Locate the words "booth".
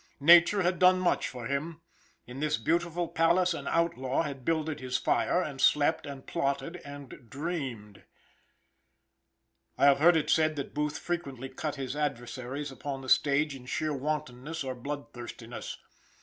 10.73-10.97